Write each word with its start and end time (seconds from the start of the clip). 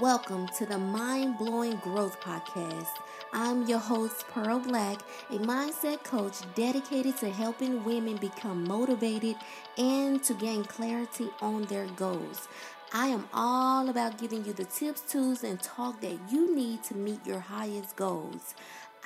Welcome 0.00 0.48
to 0.58 0.66
the 0.66 0.76
Mind 0.76 1.38
Blowing 1.38 1.76
Growth 1.76 2.20
Podcast. 2.20 2.90
I'm 3.32 3.66
your 3.66 3.78
host, 3.78 4.28
Pearl 4.28 4.58
Black, 4.58 4.98
a 5.30 5.38
mindset 5.38 6.04
coach 6.04 6.34
dedicated 6.54 7.16
to 7.16 7.30
helping 7.30 7.82
women 7.82 8.18
become 8.18 8.64
motivated 8.64 9.36
and 9.78 10.22
to 10.24 10.34
gain 10.34 10.64
clarity 10.64 11.30
on 11.40 11.62
their 11.62 11.86
goals. 11.96 12.46
I 12.92 13.06
am 13.06 13.26
all 13.32 13.88
about 13.88 14.18
giving 14.18 14.44
you 14.44 14.52
the 14.52 14.66
tips, 14.66 15.00
tools, 15.00 15.42
and 15.44 15.62
talk 15.62 16.02
that 16.02 16.18
you 16.30 16.54
need 16.54 16.84
to 16.84 16.94
meet 16.94 17.26
your 17.26 17.40
highest 17.40 17.96
goals. 17.96 18.54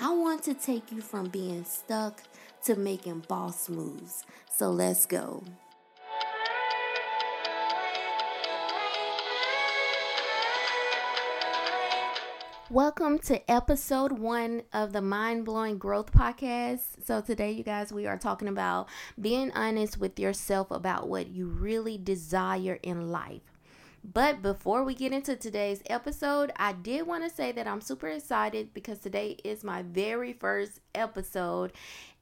I 0.01 0.13
want 0.13 0.43
to 0.45 0.55
take 0.55 0.91
you 0.91 1.03
from 1.03 1.29
being 1.29 1.65
stuck 1.67 2.21
to 2.65 2.75
making 2.75 3.27
boss 3.29 3.69
moves. 3.69 4.25
So 4.51 4.71
let's 4.71 5.07
go. 5.07 5.45
Welcome 12.71 13.19
to 13.21 13.51
episode 13.51 14.13
one 14.13 14.63
of 14.73 14.93
the 14.93 15.01
Mind 15.01 15.45
Blowing 15.45 15.77
Growth 15.77 16.13
Podcast. 16.13 17.05
So, 17.05 17.21
today, 17.21 17.51
you 17.51 17.65
guys, 17.65 17.93
we 17.93 18.07
are 18.07 18.17
talking 18.17 18.47
about 18.47 18.89
being 19.21 19.51
honest 19.57 19.99
with 19.99 20.21
yourself 20.21 20.71
about 20.71 21.09
what 21.09 21.27
you 21.27 21.49
really 21.49 21.99
desire 21.99 22.79
in 22.85 23.11
life. 23.11 23.43
But 24.05 24.41
before 24.41 24.85
we 24.85 24.95
get 24.95 25.13
into 25.13 25.35
today's 25.35 25.83
episode, 25.91 26.53
I 26.55 26.73
did 26.73 27.09
want 27.09 27.25
to 27.25 27.35
say 27.35 27.51
that 27.51 27.67
I'm 27.67 27.81
super 27.81 28.07
excited 28.07 28.73
because 28.73 29.01
today 29.01 29.37
is 29.43 29.65
my 29.65 29.83
very 29.83 30.33
first 30.33 30.79
episode. 30.95 31.73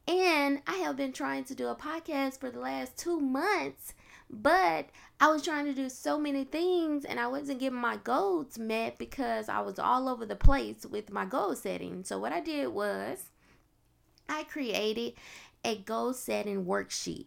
And 0.06 0.62
I 0.66 0.76
have 0.76 0.96
been 0.96 1.12
trying 1.12 1.44
to 1.44 1.54
do 1.54 1.68
a 1.68 1.76
podcast 1.76 2.40
for 2.40 2.50
the 2.50 2.60
last 2.60 2.96
two 2.96 3.20
months 3.20 3.92
but 4.30 4.88
I 5.20 5.28
was 5.28 5.42
trying 5.42 5.64
to 5.66 5.74
do 5.74 5.88
so 5.88 6.18
many 6.18 6.44
things 6.44 7.04
and 7.04 7.18
I 7.18 7.26
wasn't 7.26 7.60
getting 7.60 7.78
my 7.78 7.96
goals 7.96 8.58
met 8.58 8.98
because 8.98 9.48
I 9.48 9.60
was 9.60 9.78
all 9.78 10.08
over 10.08 10.26
the 10.26 10.36
place 10.36 10.86
with 10.86 11.10
my 11.12 11.24
goal 11.24 11.54
setting. 11.54 12.04
So, 12.04 12.18
what 12.18 12.32
I 12.32 12.40
did 12.40 12.68
was 12.68 13.24
I 14.28 14.44
created 14.44 15.14
a 15.64 15.76
goal 15.76 16.12
setting 16.12 16.64
worksheet. 16.64 17.26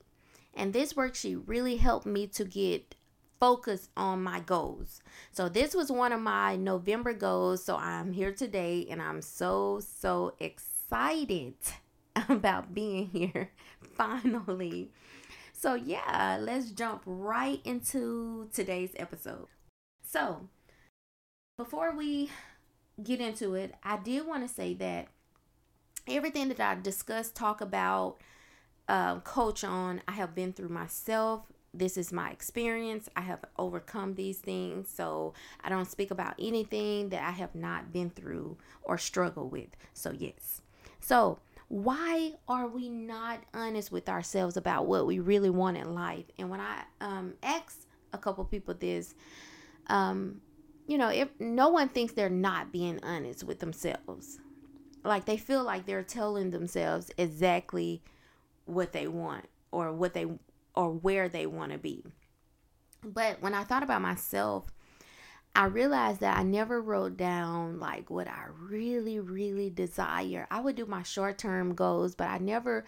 And 0.53 0.73
this 0.73 0.93
worksheet 0.93 1.43
really 1.45 1.77
helped 1.77 2.05
me 2.05 2.27
to 2.27 2.45
get 2.45 2.95
focused 3.39 3.89
on 3.97 4.21
my 4.21 4.39
goals. 4.39 5.01
So, 5.31 5.49
this 5.49 5.73
was 5.73 5.91
one 5.91 6.13
of 6.13 6.21
my 6.21 6.55
November 6.55 7.13
goals. 7.13 7.63
So, 7.63 7.75
I'm 7.77 8.13
here 8.13 8.31
today 8.31 8.87
and 8.89 9.01
I'm 9.01 9.21
so, 9.21 9.81
so 9.81 10.35
excited 10.39 11.55
about 12.29 12.73
being 12.73 13.07
here 13.07 13.51
finally. 13.95 14.91
So, 15.61 15.75
yeah, 15.75 16.39
let's 16.41 16.71
jump 16.71 17.03
right 17.05 17.61
into 17.63 18.49
today's 18.51 18.93
episode. 18.95 19.45
So, 20.03 20.47
before 21.55 21.95
we 21.95 22.31
get 23.03 23.21
into 23.21 23.53
it, 23.53 23.75
I 23.83 23.97
did 23.97 24.25
want 24.25 24.41
to 24.41 24.51
say 24.51 24.73
that 24.73 25.09
everything 26.07 26.47
that 26.47 26.59
I 26.59 26.81
discuss, 26.81 27.29
talk 27.29 27.61
about, 27.61 28.17
uh, 28.87 29.19
coach 29.19 29.63
on, 29.63 30.01
I 30.07 30.13
have 30.13 30.33
been 30.33 30.51
through 30.51 30.69
myself. 30.69 31.43
This 31.75 31.95
is 31.95 32.11
my 32.11 32.31
experience. 32.31 33.07
I 33.15 33.21
have 33.21 33.45
overcome 33.59 34.15
these 34.15 34.39
things. 34.39 34.89
So 34.89 35.35
I 35.63 35.69
don't 35.69 35.85
speak 35.85 36.09
about 36.09 36.33
anything 36.39 37.09
that 37.09 37.21
I 37.21 37.33
have 37.33 37.53
not 37.53 37.93
been 37.93 38.09
through 38.09 38.57
or 38.81 38.97
struggled 38.97 39.51
with. 39.51 39.69
So, 39.93 40.11
yes. 40.11 40.61
So, 41.01 41.37
why 41.71 42.33
are 42.49 42.67
we 42.67 42.89
not 42.89 43.39
honest 43.53 43.93
with 43.93 44.09
ourselves 44.09 44.57
about 44.57 44.87
what 44.87 45.07
we 45.07 45.19
really 45.19 45.49
want 45.49 45.77
in 45.77 45.95
life? 45.95 46.25
And 46.37 46.49
when 46.49 46.59
I 46.59 46.83
um, 46.99 47.35
asked 47.41 47.87
a 48.11 48.17
couple 48.17 48.43
people 48.43 48.73
this, 48.73 49.15
um, 49.87 50.41
you 50.85 50.97
know, 50.97 51.07
if 51.07 51.29
no 51.39 51.69
one 51.69 51.87
thinks 51.87 52.11
they're 52.11 52.29
not 52.29 52.73
being 52.73 52.99
honest 53.03 53.45
with 53.45 53.59
themselves, 53.59 54.37
like 55.05 55.23
they 55.23 55.37
feel 55.37 55.63
like 55.63 55.85
they're 55.85 56.03
telling 56.03 56.49
themselves 56.49 57.09
exactly 57.17 58.03
what 58.65 58.91
they 58.91 59.07
want 59.07 59.45
or 59.71 59.93
what 59.93 60.13
they 60.13 60.25
or 60.75 60.91
where 60.91 61.29
they 61.29 61.45
want 61.45 61.71
to 61.71 61.77
be. 61.77 62.03
But 63.01 63.41
when 63.41 63.53
I 63.53 63.63
thought 63.63 63.81
about 63.81 64.01
myself, 64.01 64.73
I 65.53 65.65
realized 65.65 66.21
that 66.21 66.37
I 66.37 66.43
never 66.43 66.81
wrote 66.81 67.17
down 67.17 67.79
like 67.79 68.09
what 68.09 68.27
I 68.27 68.45
really, 68.69 69.19
really 69.19 69.69
desire. 69.69 70.47
I 70.49 70.61
would 70.61 70.75
do 70.75 70.85
my 70.85 71.03
short 71.03 71.37
term 71.37 71.75
goals, 71.75 72.15
but 72.15 72.29
I 72.29 72.37
never 72.37 72.85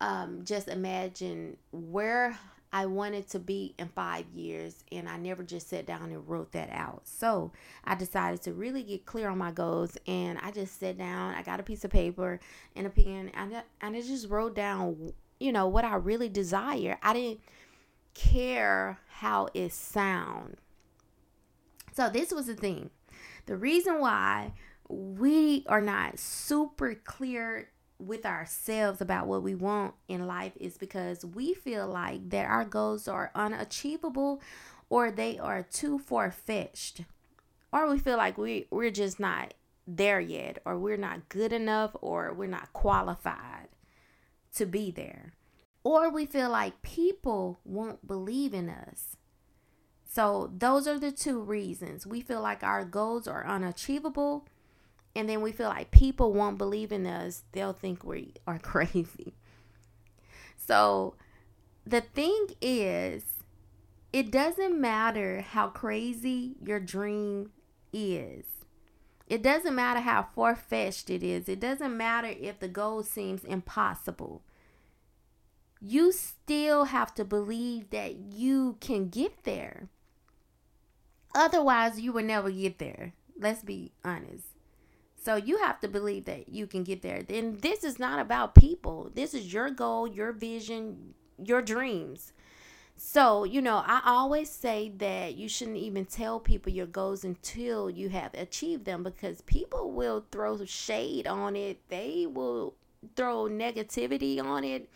um, 0.00 0.44
just 0.44 0.68
imagined 0.68 1.56
where 1.72 2.38
I 2.72 2.86
wanted 2.86 3.28
to 3.30 3.38
be 3.38 3.74
in 3.78 3.88
five 3.88 4.26
years, 4.34 4.84
and 4.92 5.08
I 5.08 5.16
never 5.16 5.42
just 5.42 5.68
sat 5.70 5.86
down 5.86 6.10
and 6.10 6.28
wrote 6.28 6.52
that 6.52 6.68
out. 6.70 7.00
So 7.04 7.50
I 7.84 7.94
decided 7.94 8.42
to 8.42 8.52
really 8.52 8.82
get 8.82 9.06
clear 9.06 9.28
on 9.28 9.38
my 9.38 9.50
goals, 9.50 9.96
and 10.06 10.38
I 10.40 10.50
just 10.50 10.78
sat 10.78 10.98
down. 10.98 11.34
I 11.34 11.42
got 11.42 11.60
a 11.60 11.64
piece 11.64 11.84
of 11.84 11.90
paper 11.90 12.38
and 12.76 12.86
a 12.86 12.90
pen, 12.90 13.30
and 13.34 13.56
I, 13.56 13.62
and 13.80 13.96
I 13.96 14.00
just 14.02 14.28
wrote 14.28 14.54
down, 14.54 15.12
you 15.40 15.50
know, 15.50 15.66
what 15.66 15.84
I 15.84 15.96
really 15.96 16.28
desire. 16.28 16.98
I 17.02 17.12
didn't 17.14 17.40
care 18.14 18.98
how 19.08 19.48
it 19.54 19.72
sound 19.72 20.58
so 21.98 22.08
this 22.08 22.30
was 22.30 22.46
the 22.46 22.54
thing. 22.54 22.90
The 23.46 23.56
reason 23.56 23.98
why 23.98 24.52
we 24.88 25.64
are 25.68 25.80
not 25.80 26.20
super 26.20 26.94
clear 26.94 27.70
with 27.98 28.24
ourselves 28.24 29.00
about 29.00 29.26
what 29.26 29.42
we 29.42 29.56
want 29.56 29.94
in 30.06 30.24
life 30.24 30.52
is 30.60 30.78
because 30.78 31.24
we 31.24 31.54
feel 31.54 31.88
like 31.88 32.30
that 32.30 32.48
our 32.48 32.64
goals 32.64 33.08
are 33.08 33.32
unachievable 33.34 34.40
or 34.88 35.10
they 35.10 35.40
are 35.40 35.64
too 35.64 35.98
far-fetched. 35.98 37.00
Or 37.72 37.90
we 37.90 37.98
feel 37.98 38.16
like 38.16 38.38
we 38.38 38.68
we're 38.70 38.92
just 38.92 39.18
not 39.18 39.54
there 39.84 40.20
yet 40.20 40.62
or 40.64 40.78
we're 40.78 40.96
not 40.96 41.28
good 41.28 41.52
enough 41.52 41.96
or 42.00 42.32
we're 42.32 42.46
not 42.46 42.72
qualified 42.72 43.70
to 44.54 44.66
be 44.66 44.92
there. 44.92 45.32
Or 45.82 46.10
we 46.10 46.26
feel 46.26 46.50
like 46.50 46.80
people 46.82 47.58
won't 47.64 48.06
believe 48.06 48.54
in 48.54 48.68
us 48.68 49.17
so, 50.10 50.50
those 50.56 50.88
are 50.88 50.98
the 50.98 51.12
two 51.12 51.38
reasons. 51.38 52.06
We 52.06 52.22
feel 52.22 52.40
like 52.40 52.62
our 52.62 52.82
goals 52.82 53.28
are 53.28 53.46
unachievable, 53.46 54.46
and 55.14 55.28
then 55.28 55.42
we 55.42 55.52
feel 55.52 55.68
like 55.68 55.90
people 55.90 56.32
won't 56.32 56.56
believe 56.56 56.92
in 56.92 57.06
us. 57.06 57.42
They'll 57.52 57.74
think 57.74 58.02
we 58.02 58.32
are 58.46 58.58
crazy. 58.62 59.34
So, 60.56 61.14
the 61.86 62.00
thing 62.00 62.48
is, 62.62 63.22
it 64.10 64.30
doesn't 64.30 64.80
matter 64.80 65.42
how 65.42 65.68
crazy 65.68 66.56
your 66.64 66.80
dream 66.80 67.50
is. 67.92 68.46
It 69.26 69.42
doesn't 69.42 69.74
matter 69.74 70.00
how 70.00 70.28
far 70.34 70.56
fetched 70.56 71.10
it 71.10 71.22
is. 71.22 71.50
It 71.50 71.60
doesn't 71.60 71.94
matter 71.94 72.28
if 72.28 72.60
the 72.60 72.68
goal 72.68 73.02
seems 73.02 73.44
impossible. 73.44 74.42
You 75.82 76.12
still 76.12 76.84
have 76.84 77.14
to 77.16 77.26
believe 77.26 77.90
that 77.90 78.16
you 78.16 78.78
can 78.80 79.10
get 79.10 79.44
there. 79.44 79.90
Otherwise, 81.34 82.00
you 82.00 82.12
will 82.12 82.24
never 82.24 82.50
get 82.50 82.78
there. 82.78 83.12
Let's 83.38 83.62
be 83.62 83.92
honest. 84.04 84.46
So 85.20 85.36
you 85.36 85.58
have 85.58 85.80
to 85.80 85.88
believe 85.88 86.24
that 86.26 86.48
you 86.48 86.66
can 86.66 86.84
get 86.84 87.02
there. 87.02 87.22
Then 87.22 87.58
this 87.60 87.84
is 87.84 87.98
not 87.98 88.20
about 88.20 88.54
people. 88.54 89.10
This 89.14 89.34
is 89.34 89.52
your 89.52 89.70
goal, 89.70 90.06
your 90.06 90.32
vision, 90.32 91.14
your 91.42 91.60
dreams. 91.60 92.32
So, 92.96 93.44
you 93.44 93.62
know, 93.62 93.84
I 93.86 94.00
always 94.04 94.50
say 94.50 94.92
that 94.96 95.36
you 95.36 95.48
shouldn't 95.48 95.76
even 95.76 96.04
tell 96.06 96.40
people 96.40 96.72
your 96.72 96.86
goals 96.86 97.22
until 97.22 97.88
you 97.88 98.08
have 98.08 98.34
achieved 98.34 98.84
them 98.84 99.04
because 99.04 99.40
people 99.42 99.92
will 99.92 100.24
throw 100.32 100.64
shade 100.64 101.26
on 101.28 101.54
it. 101.54 101.80
They 101.88 102.26
will 102.28 102.74
throw 103.14 103.44
negativity 103.44 104.42
on 104.42 104.64
it 104.64 104.90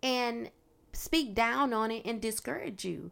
and 0.00 0.50
speak 0.92 1.34
down 1.34 1.72
on 1.72 1.90
it 1.90 2.06
and 2.06 2.20
discourage 2.20 2.84
you. 2.84 3.10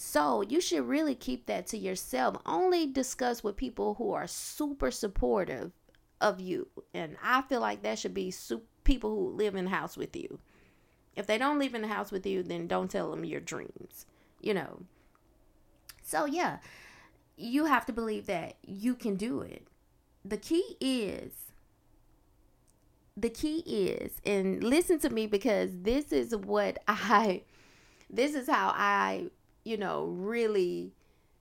So 0.00 0.42
you 0.42 0.60
should 0.60 0.86
really 0.86 1.16
keep 1.16 1.46
that 1.46 1.66
to 1.66 1.76
yourself. 1.76 2.36
Only 2.46 2.86
discuss 2.86 3.42
with 3.42 3.56
people 3.56 3.94
who 3.94 4.12
are 4.12 4.28
super 4.28 4.92
supportive 4.92 5.72
of 6.20 6.38
you. 6.38 6.68
And 6.94 7.16
I 7.20 7.42
feel 7.42 7.60
like 7.60 7.82
that 7.82 7.98
should 7.98 8.14
be 8.14 8.30
su- 8.30 8.62
people 8.84 9.10
who 9.10 9.30
live 9.30 9.56
in 9.56 9.64
the 9.64 9.72
house 9.72 9.96
with 9.96 10.14
you. 10.14 10.38
If 11.16 11.26
they 11.26 11.36
don't 11.36 11.58
live 11.58 11.74
in 11.74 11.82
the 11.82 11.88
house 11.88 12.12
with 12.12 12.24
you, 12.26 12.44
then 12.44 12.68
don't 12.68 12.88
tell 12.88 13.10
them 13.10 13.24
your 13.24 13.40
dreams, 13.40 14.06
you 14.40 14.54
know. 14.54 14.82
So, 16.04 16.26
yeah, 16.26 16.58
you 17.36 17.64
have 17.64 17.84
to 17.86 17.92
believe 17.92 18.26
that 18.26 18.54
you 18.64 18.94
can 18.94 19.16
do 19.16 19.40
it. 19.40 19.66
The 20.24 20.36
key 20.36 20.76
is, 20.80 21.32
the 23.16 23.30
key 23.30 23.64
is, 23.66 24.20
and 24.24 24.62
listen 24.62 25.00
to 25.00 25.10
me 25.10 25.26
because 25.26 25.70
this 25.82 26.12
is 26.12 26.36
what 26.36 26.78
I, 26.86 27.42
this 28.08 28.36
is 28.36 28.48
how 28.48 28.72
I 28.76 29.30
you 29.68 29.76
know, 29.76 30.06
really 30.06 30.92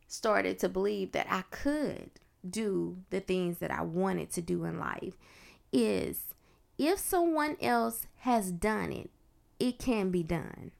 started 0.07 0.59
to 0.59 0.69
believe 0.69 1.13
that 1.13 1.27
I 1.29 1.43
could 1.49 2.11
do 2.47 2.97
the 3.09 3.19
things 3.19 3.59
that 3.59 3.71
I 3.71 3.81
wanted 3.81 4.31
to 4.31 4.41
do 4.41 4.65
in 4.65 4.79
life 4.79 5.15
is 5.71 6.33
if 6.77 6.99
someone 6.99 7.57
else 7.61 8.07
has 8.19 8.51
done 8.51 8.91
it, 8.91 9.09
it 9.59 9.79
can 9.79 10.11
be 10.11 10.23
done. 10.23 10.71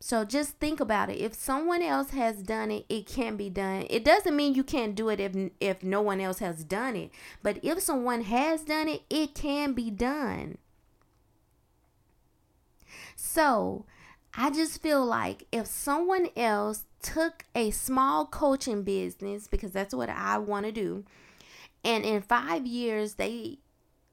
So 0.00 0.24
just 0.24 0.58
think 0.58 0.80
about 0.80 1.10
it. 1.10 1.20
If 1.20 1.32
someone 1.32 1.80
else 1.80 2.10
has 2.10 2.42
done 2.42 2.72
it, 2.72 2.86
it 2.88 3.06
can 3.06 3.36
be 3.36 3.48
done. 3.48 3.86
It 3.88 4.04
doesn't 4.04 4.34
mean 4.34 4.54
you 4.54 4.64
can't 4.64 4.96
do 4.96 5.08
it 5.10 5.20
if 5.20 5.36
if 5.60 5.84
no 5.84 6.02
one 6.02 6.20
else 6.20 6.40
has 6.40 6.64
done 6.64 6.96
it. 6.96 7.12
But 7.40 7.60
if 7.62 7.80
someone 7.80 8.22
has 8.22 8.62
done 8.62 8.88
it, 8.88 9.02
it 9.08 9.34
can 9.34 9.74
be 9.74 9.90
done. 9.90 10.58
So, 13.14 13.84
I 14.34 14.50
just 14.50 14.80
feel 14.80 15.04
like 15.04 15.46
if 15.52 15.66
someone 15.66 16.28
else 16.36 16.84
took 17.02 17.44
a 17.54 17.70
small 17.70 18.26
coaching 18.26 18.82
business 18.82 19.46
because 19.46 19.72
that's 19.72 19.94
what 19.94 20.08
I 20.08 20.38
want 20.38 20.66
to 20.66 20.72
do, 20.72 21.04
and 21.84 22.04
in 22.04 22.22
5 22.22 22.66
years 22.66 23.14
they 23.14 23.58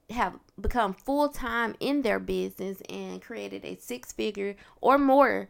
have 0.09 0.39
become 0.59 0.93
full 0.93 1.29
time 1.29 1.75
in 1.79 2.01
their 2.01 2.19
business 2.19 2.81
and 2.89 3.21
created 3.21 3.63
a 3.63 3.75
six 3.75 4.11
figure 4.11 4.55
or 4.81 4.97
more 4.97 5.49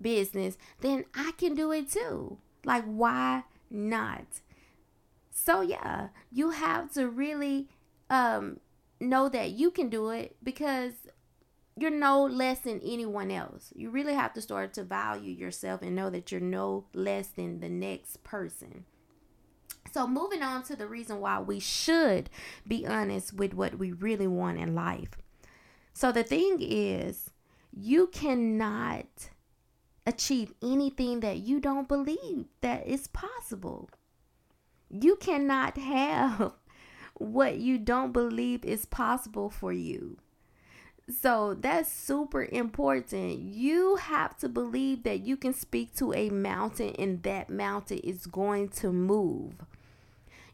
business, 0.00 0.56
then 0.80 1.04
I 1.14 1.32
can 1.36 1.54
do 1.54 1.72
it 1.72 1.90
too. 1.90 2.38
Like, 2.64 2.84
why 2.84 3.44
not? 3.70 4.26
So, 5.30 5.60
yeah, 5.60 6.08
you 6.32 6.50
have 6.50 6.92
to 6.92 7.08
really 7.08 7.68
um, 8.08 8.60
know 9.00 9.28
that 9.28 9.50
you 9.50 9.70
can 9.70 9.88
do 9.88 10.10
it 10.10 10.36
because 10.42 10.92
you're 11.78 11.90
no 11.90 12.24
less 12.24 12.60
than 12.60 12.80
anyone 12.82 13.30
else. 13.30 13.72
You 13.74 13.90
really 13.90 14.14
have 14.14 14.32
to 14.34 14.40
start 14.40 14.72
to 14.74 14.82
value 14.82 15.32
yourself 15.32 15.82
and 15.82 15.94
know 15.94 16.08
that 16.10 16.32
you're 16.32 16.40
no 16.40 16.86
less 16.94 17.28
than 17.28 17.60
the 17.60 17.68
next 17.68 18.24
person. 18.24 18.86
So, 19.92 20.06
moving 20.06 20.42
on 20.42 20.62
to 20.64 20.76
the 20.76 20.86
reason 20.86 21.20
why 21.20 21.38
we 21.38 21.60
should 21.60 22.30
be 22.66 22.86
honest 22.86 23.34
with 23.34 23.54
what 23.54 23.78
we 23.78 23.92
really 23.92 24.26
want 24.26 24.58
in 24.58 24.74
life. 24.74 25.10
So, 25.92 26.12
the 26.12 26.24
thing 26.24 26.58
is, 26.60 27.30
you 27.72 28.06
cannot 28.08 29.30
achieve 30.06 30.54
anything 30.62 31.20
that 31.20 31.38
you 31.38 31.60
don't 31.60 31.88
believe 31.88 32.46
that 32.62 32.86
is 32.86 33.06
possible. 33.08 33.90
You 34.88 35.16
cannot 35.16 35.76
have 35.76 36.52
what 37.14 37.58
you 37.58 37.78
don't 37.78 38.12
believe 38.12 38.64
is 38.64 38.86
possible 38.86 39.50
for 39.50 39.72
you. 39.72 40.18
So 41.08 41.54
that's 41.54 41.92
super 41.92 42.44
important. 42.44 43.38
You 43.38 43.96
have 43.96 44.36
to 44.38 44.48
believe 44.48 45.04
that 45.04 45.20
you 45.20 45.36
can 45.36 45.54
speak 45.54 45.94
to 45.96 46.12
a 46.12 46.30
mountain 46.30 46.94
and 46.98 47.22
that 47.22 47.48
mountain 47.48 47.98
is 47.98 48.26
going 48.26 48.70
to 48.70 48.92
move 48.92 49.54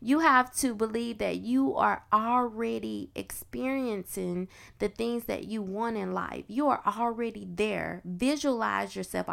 you 0.05 0.19
have 0.19 0.53
to 0.57 0.75
believe 0.75 1.19
that 1.19 1.37
you 1.37 1.77
are 1.77 2.03
already 2.13 3.11
experiencing 3.15 4.49
the 4.81 4.89
things 4.89 5.25
that 5.25 5.45
you 5.45 5.63
want 5.63 5.97
in 5.97 6.13
life. 6.13 6.45
You 6.49 6.67
are 6.69 6.83
already 6.85 7.47
there. 7.49 8.03
Visualize 8.05 8.97
yourself 8.97 9.29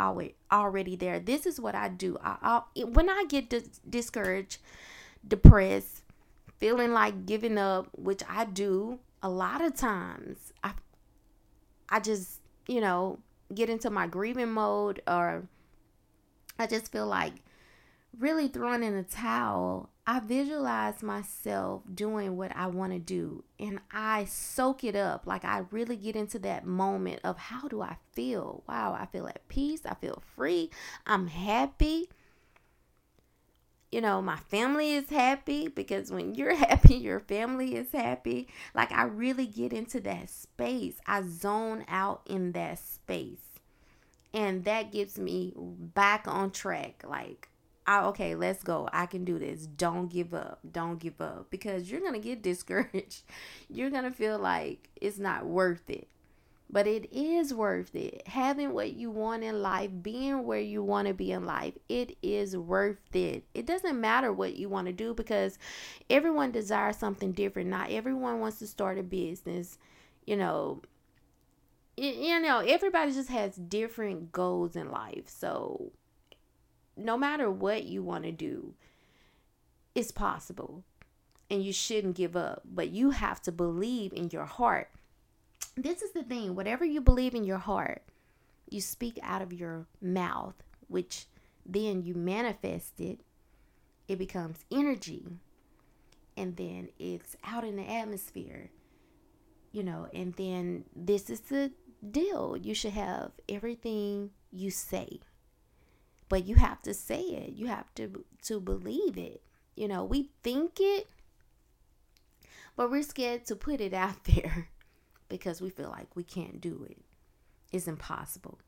already 0.51 0.95
there. 0.95 1.19
This 1.19 1.47
is 1.47 1.59
what 1.59 1.73
I 1.73 1.89
do. 1.89 2.17
I, 2.23 2.61
I 2.77 2.83
when 2.83 3.09
I 3.09 3.25
get 3.27 3.49
dis- 3.49 3.81
discouraged, 3.89 4.59
depressed, 5.27 6.03
feeling 6.59 6.93
like 6.93 7.25
giving 7.25 7.57
up, 7.57 7.89
which 7.93 8.21
I 8.29 8.45
do 8.45 8.99
a 9.23 9.29
lot 9.29 9.61
of 9.65 9.75
times, 9.75 10.53
I 10.63 10.73
I 11.89 11.99
just, 11.99 12.39
you 12.67 12.81
know, 12.81 13.19
get 13.53 13.69
into 13.69 13.89
my 13.89 14.07
grieving 14.07 14.51
mode 14.51 15.01
or 15.07 15.47
I 16.57 16.67
just 16.67 16.91
feel 16.91 17.07
like 17.07 17.33
really 18.17 18.47
throwing 18.47 18.83
in 18.83 18.95
a 18.95 19.03
towel, 19.03 19.89
I 20.05 20.19
visualize 20.19 21.03
myself 21.03 21.83
doing 21.93 22.35
what 22.35 22.55
I 22.55 22.67
want 22.67 22.93
to 22.93 22.99
do 22.99 23.43
and 23.59 23.79
I 23.91 24.25
soak 24.25 24.83
it 24.83 24.95
up. 24.95 25.27
Like 25.27 25.45
I 25.45 25.65
really 25.71 25.95
get 25.95 26.15
into 26.15 26.39
that 26.39 26.65
moment 26.65 27.21
of 27.23 27.37
how 27.37 27.67
do 27.67 27.81
I 27.81 27.97
feel? 28.13 28.63
Wow, 28.67 28.97
I 28.99 29.05
feel 29.05 29.27
at 29.27 29.47
peace. 29.47 29.81
I 29.85 29.93
feel 29.95 30.23
free. 30.35 30.69
I'm 31.05 31.27
happy. 31.27 32.09
You 33.91 34.01
know, 34.01 34.21
my 34.21 34.37
family 34.37 34.93
is 34.93 35.09
happy 35.09 35.67
because 35.67 36.11
when 36.11 36.35
you're 36.35 36.55
happy, 36.67 36.95
your 36.95 37.19
family 37.19 37.75
is 37.75 37.91
happy. 37.91 38.47
Like 38.75 38.91
I 38.91 39.03
really 39.03 39.47
get 39.47 39.73
into 39.73 39.99
that 40.01 40.29
space. 40.29 40.99
I 41.07 41.23
zone 41.23 41.85
out 41.87 42.21
in 42.25 42.51
that 42.53 42.79
space. 42.79 43.39
And 44.31 44.63
that 44.65 44.91
gets 44.91 45.17
me 45.17 45.53
back 45.57 46.27
on 46.27 46.51
track. 46.51 47.03
Like 47.07 47.49
I, 47.89 48.03
okay, 48.05 48.35
let's 48.35 48.61
go. 48.61 48.87
I 48.93 49.07
can 49.07 49.25
do 49.25 49.39
this. 49.39 49.65
Don't 49.65 50.09
give 50.09 50.35
up. 50.35 50.59
Don't 50.71 50.99
give 50.99 51.19
up 51.19 51.47
because 51.49 51.89
you're 51.89 52.01
going 52.01 52.13
to 52.13 52.19
get 52.19 52.43
discouraged. 52.43 53.23
You're 53.67 53.89
going 53.89 54.03
to 54.03 54.11
feel 54.11 54.37
like 54.37 54.89
it's 54.95 55.17
not 55.17 55.47
worth 55.47 55.89
it. 55.89 56.07
But 56.71 56.85
it 56.85 57.11
is 57.11 57.51
worth 57.51 57.95
it. 57.95 58.27
Having 58.27 58.73
what 58.73 58.93
you 58.93 59.09
want 59.09 59.43
in 59.43 59.61
life, 59.61 59.89
being 60.03 60.43
where 60.43 60.59
you 60.59 60.83
want 60.83 61.07
to 61.07 61.15
be 61.15 61.31
in 61.31 61.45
life, 61.45 61.73
it 61.89 62.15
is 62.21 62.55
worth 62.55 63.15
it. 63.15 63.43
It 63.55 63.65
doesn't 63.65 63.99
matter 63.99 64.31
what 64.31 64.55
you 64.55 64.69
want 64.69 64.85
to 64.85 64.93
do 64.93 65.15
because 65.15 65.57
everyone 66.11 66.51
desires 66.51 66.97
something 66.97 67.31
different. 67.31 67.69
Not 67.69 67.89
everyone 67.89 68.39
wants 68.39 68.59
to 68.59 68.67
start 68.67 68.99
a 68.99 69.03
business. 69.03 69.79
You 70.27 70.37
know, 70.37 70.83
you 71.97 72.39
know, 72.39 72.59
everybody 72.59 73.13
just 73.13 73.29
has 73.29 73.55
different 73.55 74.31
goals 74.31 74.75
in 74.75 74.91
life. 74.91 75.27
So 75.27 75.91
no 76.95 77.17
matter 77.17 77.49
what 77.49 77.85
you 77.85 78.03
want 78.03 78.25
to 78.25 78.31
do, 78.31 78.73
it's 79.95 80.11
possible. 80.11 80.83
And 81.49 81.63
you 81.63 81.73
shouldn't 81.73 82.15
give 82.15 82.35
up, 82.35 82.61
but 82.63 82.89
you 82.89 83.09
have 83.09 83.41
to 83.41 83.51
believe 83.51 84.13
in 84.13 84.29
your 84.29 84.45
heart. 84.45 84.91
This 85.81 86.01
is 86.01 86.11
the 86.11 86.23
thing 86.23 86.55
whatever 86.55 86.83
you 86.83 87.01
believe 87.01 87.33
in 87.33 87.43
your 87.43 87.57
heart, 87.57 88.03
you 88.69 88.81
speak 88.81 89.17
out 89.23 89.41
of 89.41 89.53
your 89.53 89.87
mouth, 90.01 90.55
which 90.87 91.25
then 91.65 92.03
you 92.03 92.13
manifest 92.15 92.99
it. 92.99 93.21
It 94.07 94.17
becomes 94.17 94.65
energy. 94.71 95.27
And 96.35 96.55
then 96.57 96.89
it's 96.99 97.35
out 97.43 97.63
in 97.63 97.75
the 97.75 97.89
atmosphere, 97.89 98.71
you 99.71 99.83
know. 99.83 100.07
And 100.13 100.33
then 100.33 100.85
this 100.95 101.29
is 101.29 101.41
the 101.41 101.71
deal 102.11 102.57
you 102.57 102.73
should 102.73 102.93
have 102.93 103.31
everything 103.47 104.31
you 104.51 104.71
say 104.71 105.19
but 106.29 106.45
you 106.45 106.55
have 106.55 106.81
to 106.81 106.93
say 106.93 107.19
it 107.19 107.53
you 107.53 107.67
have 107.67 107.93
to 107.95 108.23
to 108.41 108.59
believe 108.59 109.17
it 109.17 109.41
you 109.75 109.87
know 109.87 110.03
we 110.03 110.29
think 110.41 110.79
it 110.79 111.07
but 112.75 112.89
we're 112.89 113.03
scared 113.03 113.45
to 113.45 113.55
put 113.55 113.81
it 113.81 113.93
out 113.93 114.23
there 114.23 114.69
because 115.29 115.61
we 115.61 115.69
feel 115.69 115.89
like 115.89 116.15
we 116.15 116.23
can't 116.23 116.59
do 116.59 116.85
it. 116.89 116.97
It's 117.71 117.87
impossible. 117.87 118.59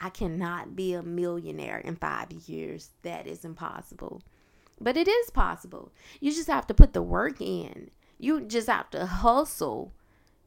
I 0.00 0.10
cannot 0.10 0.76
be 0.76 0.94
a 0.94 1.02
millionaire 1.02 1.78
in 1.78 1.96
5 1.96 2.32
years. 2.46 2.90
That 3.02 3.26
is 3.26 3.44
impossible. 3.44 4.22
But 4.80 4.96
it 4.96 5.08
is 5.08 5.30
possible. 5.30 5.92
You 6.20 6.32
just 6.32 6.48
have 6.48 6.66
to 6.68 6.74
put 6.74 6.92
the 6.92 7.02
work 7.02 7.40
in. 7.40 7.90
You 8.18 8.40
just 8.40 8.68
have 8.68 8.90
to 8.90 9.06
hustle 9.06 9.92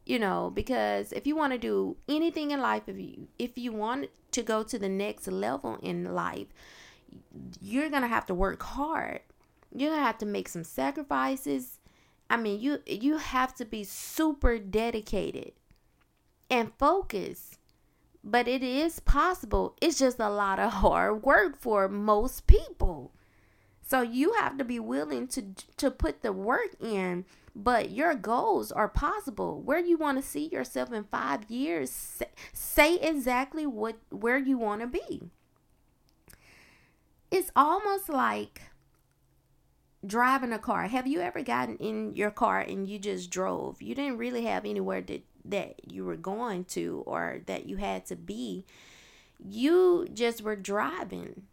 you 0.03 0.17
know 0.17 0.51
because 0.53 1.11
if 1.11 1.27
you 1.27 1.35
want 1.35 1.53
to 1.53 1.59
do 1.59 1.95
anything 2.09 2.49
in 2.49 2.59
life 2.59 2.81
if 2.87 2.97
you 2.97 3.27
if 3.37 3.55
you 3.55 3.71
want 3.71 4.09
to 4.31 4.41
go 4.41 4.63
to 4.63 4.79
the 4.79 4.89
next 4.89 5.27
level 5.27 5.77
in 5.83 6.15
life 6.15 6.47
you're 7.61 7.89
gonna 7.89 8.07
have 8.07 8.25
to 8.25 8.33
work 8.33 8.63
hard. 8.63 9.21
You're 9.75 9.91
gonna 9.91 10.03
have 10.03 10.17
to 10.19 10.25
make 10.25 10.49
some 10.49 10.63
sacrifices. 10.63 11.79
I 12.29 12.37
mean 12.37 12.59
you 12.59 12.79
you 12.85 13.17
have 13.17 13.55
to 13.55 13.65
be 13.65 13.83
super 13.83 14.57
dedicated 14.57 15.53
and 16.51 16.71
focus. 16.77 17.57
but 18.23 18.47
it 18.47 18.61
is 18.61 18.99
possible 18.99 19.75
it's 19.81 19.97
just 19.97 20.19
a 20.19 20.29
lot 20.29 20.59
of 20.59 20.71
hard 20.73 21.23
work 21.23 21.57
for 21.57 21.87
most 21.89 22.45
people 22.45 23.11
so 23.81 24.01
you 24.01 24.33
have 24.33 24.57
to 24.57 24.63
be 24.63 24.79
willing 24.79 25.27
to 25.27 25.41
to 25.77 25.89
put 25.89 26.21
the 26.21 26.31
work 26.31 26.75
in 26.79 27.25
but 27.55 27.91
your 27.91 28.15
goals 28.15 28.71
are 28.71 28.87
possible. 28.87 29.61
Where 29.61 29.79
you 29.79 29.97
want 29.97 30.17
to 30.17 30.23
see 30.23 30.47
yourself 30.47 30.93
in 30.93 31.03
5 31.03 31.49
years, 31.51 32.23
say 32.53 32.95
exactly 32.95 33.65
what 33.65 33.97
where 34.09 34.37
you 34.37 34.57
want 34.57 34.81
to 34.81 34.87
be. 34.87 35.23
It's 37.29 37.51
almost 37.55 38.07
like 38.09 38.70
driving 40.05 40.51
a 40.51 40.59
car. 40.59 40.83
Have 40.87 41.07
you 41.07 41.21
ever 41.21 41.43
gotten 41.43 41.77
in 41.77 42.15
your 42.15 42.31
car 42.31 42.59
and 42.59 42.87
you 42.87 42.99
just 42.99 43.29
drove? 43.29 43.81
You 43.81 43.95
didn't 43.95 44.17
really 44.17 44.43
have 44.45 44.65
anywhere 44.65 45.01
that 45.01 45.23
that 45.45 45.91
you 45.91 46.05
were 46.05 46.17
going 46.17 46.65
to 46.65 47.03
or 47.05 47.41
that 47.47 47.65
you 47.65 47.77
had 47.77 48.05
to 48.07 48.15
be. 48.15 48.65
You 49.43 50.07
just 50.13 50.41
were 50.41 50.55
driving 50.55 51.43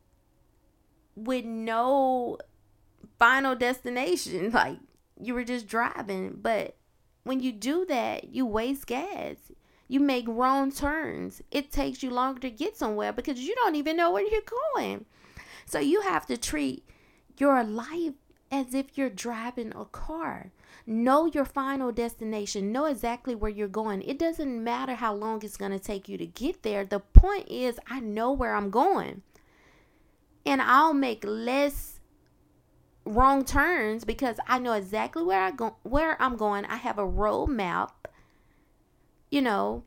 with 1.17 1.45
no 1.45 2.39
final 3.19 3.55
destination. 3.55 4.51
Like 4.59 4.79
you 5.21 5.35
were 5.35 5.45
just 5.45 5.67
driving. 5.67 6.39
But 6.41 6.77
when 7.25 7.41
you 7.41 7.53
do 7.53 7.85
that, 7.87 8.35
you 8.35 8.47
waste 8.47 8.87
gas. 8.87 9.37
You 9.89 10.01
make 10.01 10.27
wrong 10.29 10.71
turns. 10.71 11.41
It 11.51 11.73
takes 11.73 12.03
you 12.03 12.11
longer 12.11 12.41
to 12.41 12.51
get 12.51 12.77
somewhere 12.77 13.13
because 13.13 13.41
you 13.41 13.55
don't 13.55 13.75
even 13.75 13.97
know 13.97 14.11
where 14.11 14.27
you're 14.27 14.43
going. 14.75 15.07
So 15.65 15.79
you 15.79 16.03
have 16.03 16.27
to 16.27 16.37
treat 16.37 16.87
your 17.39 17.65
life 17.65 18.15
as 18.51 18.75
if 18.75 18.97
you're 18.97 19.11
driving 19.11 19.73
a 19.75 19.85
car. 19.85 20.51
Know 20.87 21.27
your 21.27 21.45
final 21.45 21.93
destination. 21.93 22.73
Know 22.73 22.87
exactly 22.87 23.35
where 23.35 23.51
you're 23.51 23.69
going. 23.69 24.03
It 24.03 24.19
doesn't 24.19 24.65
matter 24.65 24.95
how 24.95 25.15
long 25.15 25.43
it's 25.43 25.57
going 25.57 25.73
to 25.73 25.79
take 25.79 26.09
you 26.09 26.17
to 26.17 26.27
get 26.27 26.63
there. 26.63 26.85
The 26.85 27.01
point 27.01 27.49
is, 27.49 27.79
I 27.89 28.01
know 28.01 28.33
where 28.33 28.55
I'm 28.55 28.71
going. 28.71 29.23
And 30.47 30.63
I'll 30.63 30.95
make 30.95 31.23
less 31.27 32.01
wrong 33.05 33.45
turns 33.45 34.05
because 34.05 34.37
I 34.47 34.59
know 34.59 34.73
exactly 34.73 35.23
where 35.23 35.43
I 35.43 35.51
go 35.51 35.77
where 35.83 36.21
I'm 36.21 36.37
going. 36.37 36.65
I 36.65 36.77
have 36.77 36.99
a 36.99 37.07
road 37.07 37.49
map. 37.49 38.09
You 39.31 39.43
know, 39.43 39.85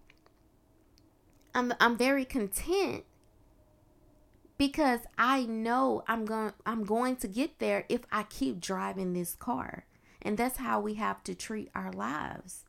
I'm 1.55 1.73
I'm 1.79 1.97
very 1.97 2.25
content 2.25 3.05
because 4.61 4.99
I 5.17 5.45
know 5.45 6.03
I'm 6.07 6.23
going 6.23 6.53
I'm 6.67 6.83
going 6.83 7.15
to 7.15 7.27
get 7.27 7.57
there 7.57 7.83
if 7.89 8.01
I 8.11 8.21
keep 8.21 8.61
driving 8.61 9.13
this 9.13 9.33
car. 9.33 9.87
And 10.21 10.37
that's 10.37 10.57
how 10.57 10.79
we 10.79 10.93
have 10.93 11.23
to 11.23 11.33
treat 11.33 11.71
our 11.73 11.91
lives. 11.91 12.63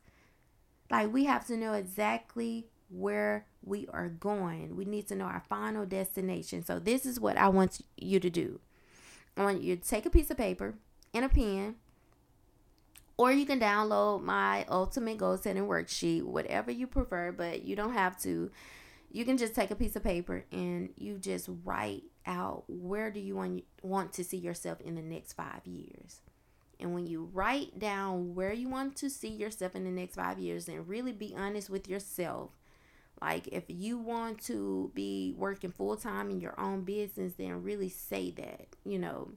Like 0.89 1.13
we 1.13 1.25
have 1.25 1.45
to 1.45 1.55
know 1.55 1.73
exactly 1.73 2.65
where 2.89 3.45
we 3.63 3.87
are 3.93 4.09
going. 4.09 4.75
We 4.75 4.85
need 4.85 5.07
to 5.09 5.15
know 5.15 5.25
our 5.25 5.43
final 5.47 5.85
destination. 5.85 6.65
So 6.65 6.79
this 6.79 7.05
is 7.05 7.19
what 7.19 7.37
I 7.37 7.49
want 7.49 7.81
you 7.95 8.19
to 8.19 8.29
do. 8.31 8.59
I 9.37 9.43
want 9.43 9.61
you 9.61 9.75
to 9.75 9.87
take 9.87 10.07
a 10.07 10.09
piece 10.09 10.31
of 10.31 10.37
paper 10.37 10.73
and 11.13 11.23
a 11.23 11.29
pen 11.29 11.75
or 13.17 13.31
you 13.31 13.45
can 13.45 13.59
download 13.59 14.23
my 14.23 14.65
ultimate 14.67 15.19
goal 15.19 15.37
setting 15.37 15.67
worksheet, 15.67 16.23
whatever 16.23 16.71
you 16.71 16.87
prefer, 16.87 17.31
but 17.31 17.65
you 17.65 17.75
don't 17.75 17.93
have 17.93 18.19
to 18.23 18.49
you 19.13 19.23
can 19.25 19.37
just 19.37 19.53
take 19.53 19.69
a 19.71 19.75
piece 19.75 19.95
of 19.95 20.03
paper 20.03 20.43
and 20.51 20.89
you 20.97 21.19
just 21.19 21.47
write 21.63 22.03
out 22.25 22.63
where 22.67 23.11
do 23.11 23.19
you 23.19 23.35
want 23.35 23.63
want 23.83 24.11
to 24.13 24.23
see 24.23 24.37
yourself 24.37 24.81
in 24.81 24.95
the 24.95 25.01
next 25.01 25.33
5 25.33 25.65
years. 25.65 26.21
And 26.79 26.93
when 26.93 27.05
you 27.05 27.29
write 27.31 27.77
down 27.77 28.33
where 28.33 28.51
you 28.51 28.67
want 28.67 28.95
to 28.97 29.09
see 29.09 29.29
yourself 29.29 29.75
in 29.75 29.83
the 29.83 29.91
next 29.91 30.15
5 30.15 30.39
years 30.39 30.67
and 30.67 30.87
really 30.87 31.11
be 31.11 31.35
honest 31.37 31.69
with 31.69 31.87
yourself, 31.87 32.49
like 33.21 33.47
if 33.49 33.65
you 33.67 33.99
want 33.99 34.41
to 34.45 34.91
be 34.95 35.35
working 35.37 35.71
full 35.71 35.95
time 35.95 36.31
in 36.31 36.41
your 36.41 36.59
own 36.59 36.81
business, 36.81 37.33
then 37.37 37.61
really 37.61 37.89
say 37.89 38.31
that, 38.31 38.75
you 38.83 38.97
know. 38.97 39.29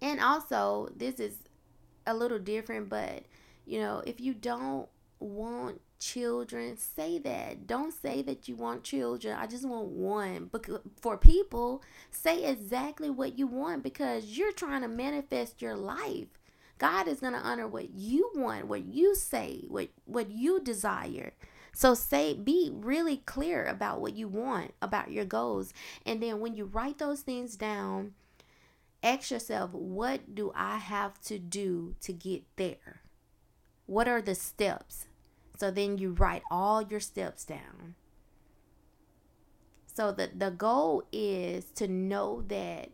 And 0.00 0.18
also, 0.18 0.88
this 0.96 1.20
is 1.20 1.36
a 2.06 2.14
little 2.14 2.38
different, 2.38 2.88
but 2.88 3.24
you 3.66 3.80
know, 3.80 4.02
if 4.06 4.18
you 4.18 4.32
don't 4.32 4.88
want 5.20 5.80
children, 5.98 6.76
say 6.76 7.18
that. 7.18 7.66
Don't 7.66 7.92
say 7.92 8.22
that 8.22 8.48
you 8.48 8.56
want 8.56 8.84
children. 8.84 9.36
I 9.36 9.46
just 9.46 9.66
want 9.66 9.88
one. 9.88 10.48
But 10.50 10.66
for 11.00 11.16
people, 11.16 11.82
say 12.10 12.44
exactly 12.44 13.10
what 13.10 13.38
you 13.38 13.46
want 13.46 13.82
because 13.82 14.38
you're 14.38 14.52
trying 14.52 14.82
to 14.82 14.88
manifest 14.88 15.62
your 15.62 15.76
life. 15.76 16.28
God 16.78 17.08
is 17.08 17.20
going 17.20 17.32
to 17.32 17.38
honor 17.38 17.66
what 17.66 17.90
you 17.94 18.30
want, 18.34 18.66
what 18.66 18.84
you 18.84 19.14
say, 19.14 19.64
what 19.68 19.88
what 20.04 20.30
you 20.30 20.60
desire. 20.60 21.32
So 21.72 21.94
say 21.94 22.34
be 22.34 22.70
really 22.72 23.18
clear 23.18 23.64
about 23.64 24.00
what 24.00 24.14
you 24.14 24.28
want, 24.28 24.74
about 24.80 25.10
your 25.10 25.24
goals. 25.24 25.72
And 26.04 26.22
then 26.22 26.40
when 26.40 26.54
you 26.54 26.64
write 26.64 26.98
those 26.98 27.20
things 27.20 27.56
down, 27.56 28.14
ask 29.02 29.30
yourself, 29.30 29.72
what 29.72 30.34
do 30.34 30.52
I 30.54 30.76
have 30.76 31.20
to 31.22 31.38
do 31.38 31.94
to 32.00 32.12
get 32.12 32.44
there? 32.56 33.00
What 33.86 34.08
are 34.08 34.22
the 34.22 34.34
steps? 34.34 35.05
So 35.58 35.70
then 35.70 35.98
you 35.98 36.12
write 36.12 36.42
all 36.50 36.82
your 36.82 37.00
steps 37.00 37.44
down. 37.44 37.94
So 39.94 40.12
the, 40.12 40.30
the 40.34 40.50
goal 40.50 41.04
is 41.10 41.64
to 41.76 41.88
know 41.88 42.42
that 42.48 42.90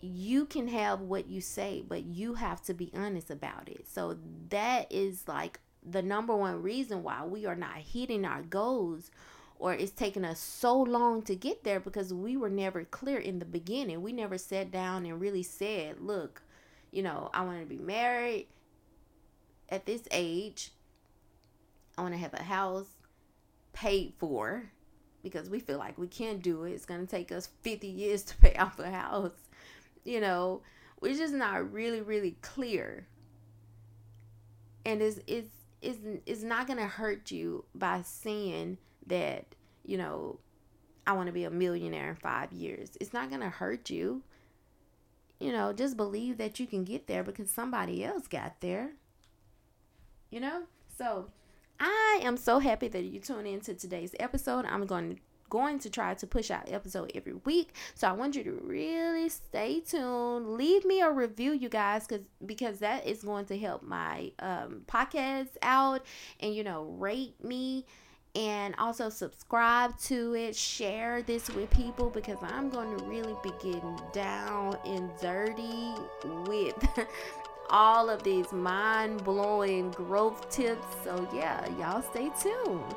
you 0.00 0.44
can 0.44 0.68
have 0.68 1.00
what 1.00 1.28
you 1.28 1.40
say, 1.40 1.82
but 1.86 2.04
you 2.04 2.34
have 2.34 2.62
to 2.64 2.74
be 2.74 2.92
honest 2.94 3.30
about 3.30 3.68
it. 3.68 3.86
So 3.88 4.18
that 4.50 4.92
is 4.92 5.26
like 5.26 5.60
the 5.82 6.02
number 6.02 6.36
one 6.36 6.62
reason 6.62 7.02
why 7.02 7.24
we 7.24 7.46
are 7.46 7.56
not 7.56 7.78
hitting 7.78 8.24
our 8.24 8.42
goals 8.42 9.10
or 9.58 9.74
it's 9.74 9.90
taking 9.90 10.24
us 10.24 10.38
so 10.38 10.80
long 10.80 11.22
to 11.22 11.34
get 11.34 11.64
there 11.64 11.80
because 11.80 12.14
we 12.14 12.36
were 12.36 12.50
never 12.50 12.84
clear 12.84 13.18
in 13.18 13.38
the 13.38 13.44
beginning. 13.44 14.02
We 14.02 14.12
never 14.12 14.38
sat 14.38 14.70
down 14.70 15.04
and 15.04 15.20
really 15.20 15.42
said, 15.42 16.00
look, 16.00 16.42
you 16.92 17.02
know, 17.02 17.30
I 17.34 17.42
want 17.42 17.60
to 17.60 17.66
be 17.66 17.78
married 17.78 18.46
at 19.68 19.86
this 19.86 20.02
age. 20.10 20.72
I 21.98 22.02
want 22.02 22.14
to 22.14 22.20
have 22.20 22.34
a 22.34 22.42
house 22.44 22.86
paid 23.72 24.14
for 24.18 24.70
because 25.24 25.50
we 25.50 25.58
feel 25.58 25.78
like 25.78 25.98
we 25.98 26.06
can't 26.06 26.40
do 26.40 26.62
it. 26.62 26.70
It's 26.70 26.86
going 26.86 27.00
to 27.00 27.06
take 27.06 27.32
us 27.32 27.48
50 27.62 27.88
years 27.88 28.22
to 28.22 28.36
pay 28.36 28.54
off 28.58 28.78
a 28.78 28.88
house. 28.88 29.32
You 30.04 30.20
know, 30.20 30.62
we're 31.00 31.16
just 31.16 31.34
not 31.34 31.72
really, 31.72 32.00
really 32.00 32.36
clear. 32.40 33.08
And 34.86 35.02
it's, 35.02 35.18
it's, 35.26 35.50
it's, 35.82 35.98
it's 36.24 36.42
not 36.44 36.68
going 36.68 36.78
to 36.78 36.86
hurt 36.86 37.32
you 37.32 37.64
by 37.74 38.02
saying 38.02 38.78
that, 39.08 39.44
you 39.84 39.98
know, 39.98 40.38
I 41.04 41.12
want 41.14 41.26
to 41.26 41.32
be 41.32 41.44
a 41.44 41.50
millionaire 41.50 42.10
in 42.10 42.16
five 42.16 42.52
years. 42.52 42.90
It's 43.00 43.12
not 43.12 43.28
going 43.28 43.42
to 43.42 43.48
hurt 43.48 43.90
you. 43.90 44.22
You 45.40 45.50
know, 45.50 45.72
just 45.72 45.96
believe 45.96 46.38
that 46.38 46.60
you 46.60 46.66
can 46.68 46.84
get 46.84 47.08
there 47.08 47.24
because 47.24 47.50
somebody 47.50 48.04
else 48.04 48.28
got 48.28 48.60
there. 48.60 48.92
You 50.30 50.40
know? 50.40 50.62
So, 50.96 51.30
I 51.80 52.20
am 52.22 52.36
so 52.36 52.58
happy 52.58 52.88
that 52.88 53.04
you 53.04 53.20
tune 53.20 53.46
into 53.46 53.74
today's 53.74 54.14
episode. 54.18 54.64
I'm 54.66 54.86
going 54.86 55.20
going 55.50 55.78
to 55.78 55.90
try 55.90 56.14
to 56.14 56.26
push 56.26 56.50
out 56.50 56.70
episode 56.70 57.10
every 57.14 57.32
week. 57.32 57.74
So 57.94 58.08
I 58.08 58.12
want 58.12 58.36
you 58.36 58.44
to 58.44 58.52
really 58.52 59.28
stay 59.28 59.80
tuned. 59.80 60.54
Leave 60.54 60.84
me 60.84 61.00
a 61.00 61.10
review, 61.10 61.52
you 61.52 61.68
guys, 61.68 62.06
because 62.06 62.26
because 62.44 62.78
that 62.80 63.06
is 63.06 63.22
going 63.22 63.46
to 63.46 63.58
help 63.58 63.82
my 63.82 64.32
um, 64.40 64.82
podcast 64.86 65.56
out, 65.62 66.04
and 66.40 66.54
you 66.54 66.64
know, 66.64 66.84
rate 66.98 67.42
me. 67.42 67.86
And 68.34 68.74
also 68.78 69.08
subscribe 69.08 69.98
to 70.00 70.34
it, 70.34 70.54
share 70.54 71.22
this 71.22 71.48
with 71.50 71.70
people 71.70 72.10
because 72.10 72.36
I'm 72.42 72.68
going 72.68 72.96
to 72.96 73.04
really 73.04 73.34
be 73.42 73.50
getting 73.60 73.98
down 74.12 74.76
and 74.84 75.10
dirty 75.20 75.94
with 76.46 76.74
all 77.70 78.08
of 78.08 78.22
these 78.22 78.52
mind 78.52 79.24
blowing 79.24 79.90
growth 79.90 80.48
tips. 80.50 80.86
So, 81.04 81.28
yeah, 81.32 81.68
y'all 81.78 82.02
stay 82.02 82.30
tuned. 82.40 82.94